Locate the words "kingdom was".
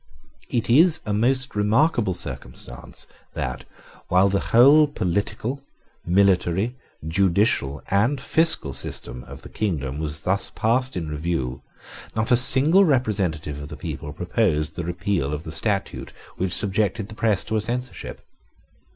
9.49-10.21